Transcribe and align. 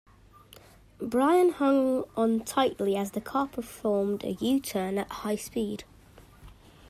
Brian 0.99 1.51
hung 1.51 2.05
on 2.17 2.39
tightly 2.39 2.95
as 2.95 3.11
the 3.11 3.21
car 3.21 3.45
performed 3.45 4.23
a 4.23 4.31
U-turn 4.31 4.97
at 4.97 5.11
high 5.11 5.35
speed. 5.35 5.83